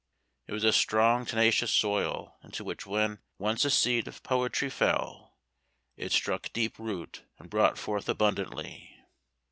It 0.47 0.53
was 0.53 0.63
a 0.63 0.73
strong 0.73 1.27
tenacious 1.27 1.71
soil, 1.71 2.35
into 2.41 2.63
which, 2.63 2.87
when 2.87 3.19
once 3.37 3.65
a 3.65 3.69
seed 3.69 4.07
of 4.07 4.23
poetry 4.23 4.67
fell, 4.71 5.37
it 5.95 6.11
struck 6.11 6.51
deep 6.53 6.79
root 6.79 7.21
and 7.37 7.51
brought 7.51 7.77
forth 7.77 8.09
abundantly. 8.09 8.97